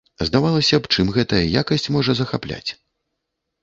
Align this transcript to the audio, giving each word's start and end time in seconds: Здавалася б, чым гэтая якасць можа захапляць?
Здавалася 0.29 0.79
б, 0.79 0.83
чым 0.95 1.13
гэтая 1.19 1.43
якасць 1.61 1.89
можа 1.99 2.11
захапляць? 2.25 2.67